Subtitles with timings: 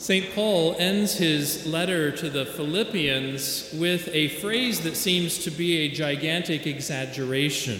[0.00, 0.34] St.
[0.34, 5.90] Paul ends his letter to the Philippians with a phrase that seems to be a
[5.90, 7.78] gigantic exaggeration.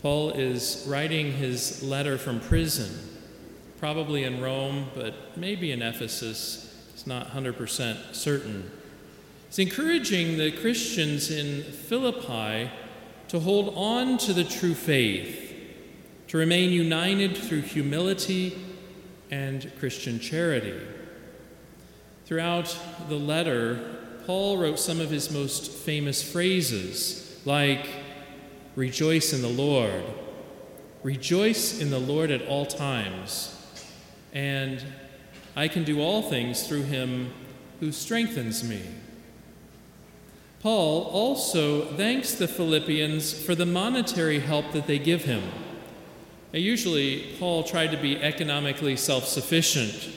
[0.00, 2.88] Paul is writing his letter from prison,
[3.80, 6.72] probably in Rome, but maybe in Ephesus.
[6.94, 8.70] It's not 100% certain.
[9.48, 12.70] He's encouraging the Christians in Philippi
[13.26, 15.52] to hold on to the true faith,
[16.28, 18.56] to remain united through humility
[19.32, 20.78] and Christian charity.
[22.26, 22.78] Throughout
[23.08, 23.80] the letter,
[24.26, 27.88] Paul wrote some of his most famous phrases, like,
[28.76, 30.04] Rejoice in the Lord,
[31.02, 33.58] rejoice in the Lord at all times,
[34.32, 34.82] and
[35.56, 37.32] I can do all things through him
[37.80, 38.82] who strengthens me.
[40.60, 45.42] Paul also thanks the Philippians for the monetary help that they give him.
[46.52, 50.10] Now, usually, Paul tried to be economically self sufficient.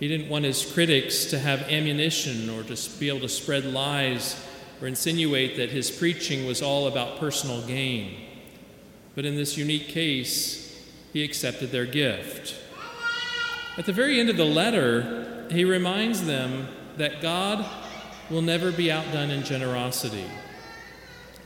[0.00, 4.42] He didn't want his critics to have ammunition or to be able to spread lies
[4.80, 8.14] or insinuate that his preaching was all about personal gain.
[9.14, 12.54] But in this unique case, he accepted their gift.
[13.78, 17.64] At the very end of the letter, he reminds them that God
[18.30, 20.24] will never be outdone in generosity.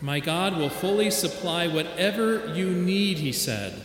[0.00, 3.80] My God will fully supply whatever you need, he said,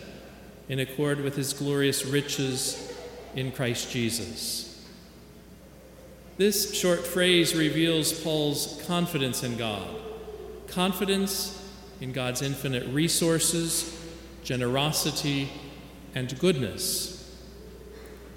[0.70, 2.94] in accord with his glorious riches
[3.36, 4.86] in Christ Jesus.
[6.38, 9.88] This short phrase reveals Paul's confidence in God
[10.68, 11.62] confidence
[12.02, 13.98] in God's infinite resources,
[14.44, 15.50] generosity,
[16.14, 17.34] and goodness.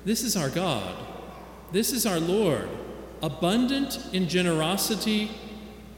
[0.05, 0.95] This is our God.
[1.73, 2.69] This is our Lord,
[3.23, 5.31] abundant in generosity,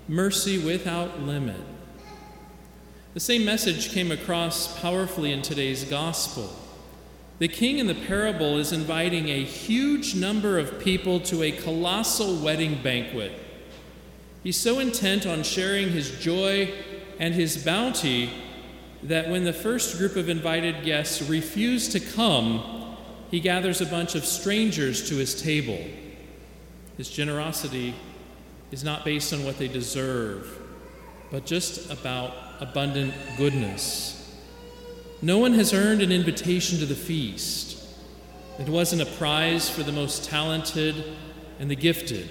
[0.08, 1.60] mercy without limit.
[3.12, 6.54] The same message came across powerfully in today's gospel.
[7.40, 12.36] The king in the parable is inviting a huge number of people to a colossal
[12.36, 13.32] wedding banquet.
[14.44, 16.72] He's so intent on sharing his joy
[17.18, 18.30] and his bounty
[19.02, 22.96] that when the first group of invited guests refuse to come,
[23.28, 25.80] he gathers a bunch of strangers to his table.
[26.96, 27.92] His generosity
[28.70, 30.69] is not based on what they deserve,
[31.30, 34.16] but just about abundant goodness.
[35.22, 37.84] No one has earned an invitation to the feast.
[38.58, 41.16] It wasn't a prize for the most talented
[41.58, 42.28] and the gifted.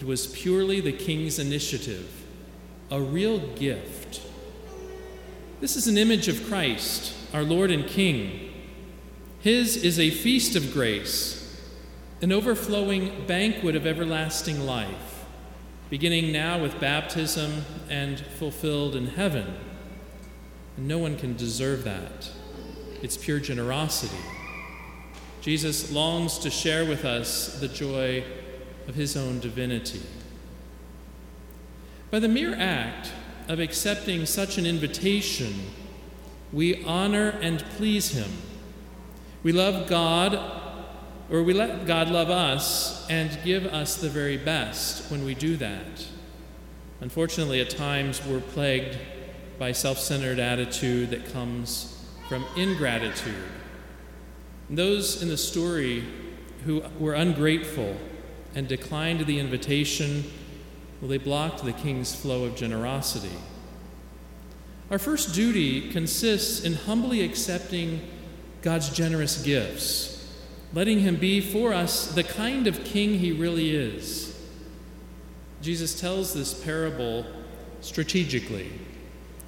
[0.00, 2.08] It was purely the king's initiative,
[2.90, 4.22] a real gift.
[5.60, 8.50] This is an image of Christ, our Lord and King.
[9.40, 11.60] His is a feast of grace,
[12.22, 15.09] an overflowing banquet of everlasting life,
[15.90, 19.56] beginning now with baptism and fulfilled in heaven.
[20.76, 22.30] And no one can deserve that.
[23.02, 24.16] It's pure generosity.
[25.40, 28.22] Jesus longs to share with us the joy
[28.86, 30.02] of his own divinity.
[32.10, 33.12] By the mere act
[33.48, 35.54] of accepting such an invitation,
[36.52, 38.30] we honor and please him.
[39.42, 40.69] We love God,
[41.30, 45.56] or we let God love us and give us the very best when we do
[45.56, 46.06] that.
[47.00, 48.98] Unfortunately, at times we're plagued
[49.58, 53.34] by self centered attitude that comes from ingratitude.
[54.68, 56.04] And those in the story
[56.64, 57.96] who were ungrateful
[58.54, 60.24] and declined the invitation,
[61.00, 63.36] well, they blocked the king's flow of generosity.
[64.90, 68.00] Our first duty consists in humbly accepting
[68.62, 70.19] God's generous gifts,
[70.72, 74.30] letting Him be for us the kind of king He really is.
[75.62, 77.26] Jesus tells this parable
[77.80, 78.70] strategically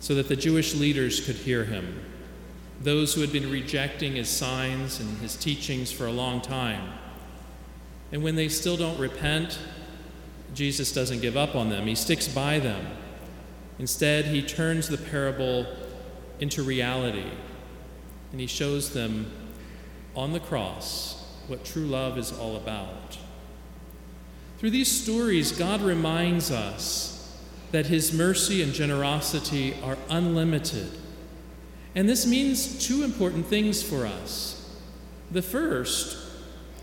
[0.01, 2.05] so that the Jewish leaders could hear him,
[2.81, 6.93] those who had been rejecting his signs and his teachings for a long time.
[8.11, 9.59] And when they still don't repent,
[10.55, 12.85] Jesus doesn't give up on them, he sticks by them.
[13.79, 15.67] Instead, he turns the parable
[16.41, 17.31] into reality,
[18.33, 19.31] and he shows them
[20.15, 23.19] on the cross what true love is all about.
[24.59, 27.37] Through these stories, God reminds us
[27.73, 30.89] that his mercy and generosity are unlimited.
[31.95, 34.79] And this means two important things for us.
[35.31, 36.17] The first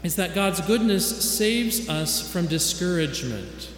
[0.04, 3.70] is that God's goodness saves us from discouragement.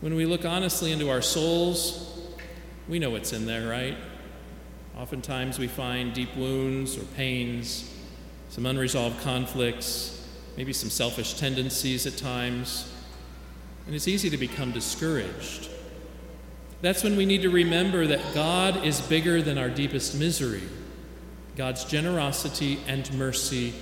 [0.00, 2.18] When we look honestly into our souls,
[2.88, 3.96] we know what's in there, right?
[4.96, 7.90] Oftentimes we find deep wounds or pains,
[8.50, 12.92] some unresolved conflicts, maybe some selfish tendencies at times,
[13.86, 15.68] and it's easy to become discouraged.
[16.82, 20.62] That's when we need to remember that God is bigger than our deepest misery.
[21.56, 23.74] God's generosity and mercy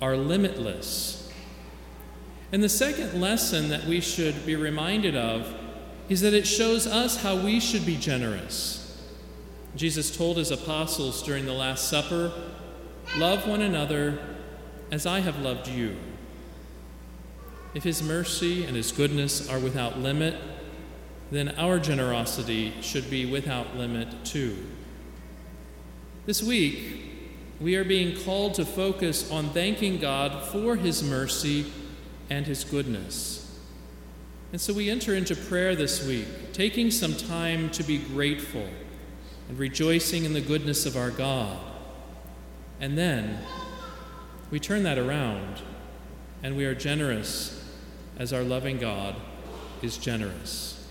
[0.00, 1.32] are limitless.
[2.52, 5.52] And the second lesson that we should be reminded of
[6.08, 8.82] is that it shows us how we should be generous.
[9.74, 12.32] Jesus told his apostles during the Last Supper,
[13.16, 14.18] Love one another
[14.90, 15.96] as I have loved you.
[17.74, 20.34] If his mercy and his goodness are without limit,
[21.30, 24.56] then our generosity should be without limit too.
[26.26, 27.04] This week,
[27.60, 31.66] we are being called to focus on thanking God for his mercy
[32.28, 33.42] and his goodness.
[34.52, 38.66] And so we enter into prayer this week, taking some time to be grateful
[39.48, 41.58] and rejoicing in the goodness of our God.
[42.80, 43.38] And then
[44.50, 45.62] we turn that around
[46.42, 47.64] and we are generous
[48.18, 49.16] as our loving God
[49.82, 50.85] is generous.